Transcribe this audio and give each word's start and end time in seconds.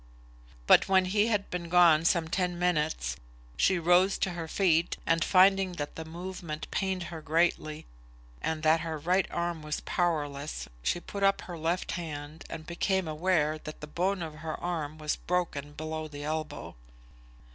But 0.65 0.87
when 0.89 1.05
he 1.05 1.27
had 1.27 1.51
been 1.51 1.69
gone 1.69 2.05
some 2.05 2.27
ten 2.27 2.57
minutes, 2.57 3.17
she 3.55 3.77
rose 3.77 4.17
to 4.17 4.31
her 4.31 4.47
feet, 4.47 4.97
and 5.05 5.23
finding 5.23 5.73
that 5.73 5.93
the 5.95 6.03
movement 6.03 6.65
pained 6.71 7.03
her 7.13 7.21
greatly, 7.21 7.85
and 8.41 8.63
that 8.63 8.79
her 8.79 8.97
right 8.97 9.27
arm 9.29 9.61
was 9.61 9.81
powerless, 9.81 10.67
she 10.81 10.99
put 10.99 11.21
up 11.21 11.41
her 11.41 11.55
left 11.55 11.91
hand 11.91 12.45
and 12.49 12.65
became 12.65 13.07
aware 13.07 13.59
that 13.59 13.79
the 13.79 13.85
bone 13.85 14.23
of 14.23 14.37
her 14.37 14.59
arm 14.59 14.97
was 14.97 15.17
broken 15.17 15.73
below 15.73 16.07
the 16.07 16.23
elbow. 16.23 16.75